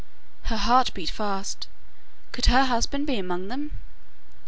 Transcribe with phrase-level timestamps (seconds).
[0.45, 1.67] Her heart beat fast.
[2.31, 3.69] Could her husband be among them?